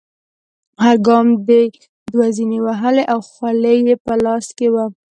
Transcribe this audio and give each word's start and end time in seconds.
هر 0.83 0.95
ګام 1.07 1.27
دې 1.47 1.61
دوه 2.13 2.27
زینې 2.35 2.59
وهلې 2.65 3.03
او 3.13 3.19
خولۍ 3.29 3.77
په 4.05 4.13
لاس 4.25 4.47
کې 4.57 4.67
وه. 4.73 4.85